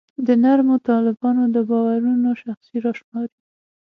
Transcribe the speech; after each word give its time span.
د 0.27 0.29
نرمو 0.43 0.75
طالبانو 0.89 1.43
د 1.55 1.57
باورونو 1.69 2.29
شاخصې 2.41 2.75
راشماري. 2.85 3.35